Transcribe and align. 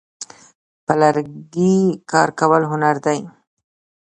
په 0.85 0.93
لرګي 1.01 1.75
کار 2.11 2.29
کول 2.39 2.63
هنر 2.71 2.95
دی. 3.05 3.19